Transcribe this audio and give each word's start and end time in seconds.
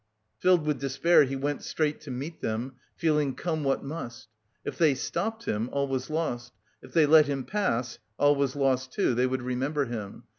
Filled 0.39 0.65
with 0.65 0.79
despair 0.79 1.25
he 1.25 1.35
went 1.35 1.61
straight 1.61 2.01
to 2.01 2.09
meet 2.09 2.41
them, 2.41 2.73
feeling 2.95 3.35
"come 3.35 3.63
what 3.63 3.83
must!" 3.83 4.29
If 4.65 4.75
they 4.79 4.95
stopped 4.95 5.45
him 5.45 5.69
all 5.71 5.87
was 5.87 6.09
lost; 6.09 6.53
if 6.81 6.91
they 6.91 7.05
let 7.05 7.27
him 7.27 7.43
pass 7.43 7.99
all 8.17 8.35
was 8.35 8.55
lost 8.55 8.91
too; 8.91 9.13
they 9.13 9.27
would 9.27 9.43
remember 9.43 9.85
him. 9.85 10.23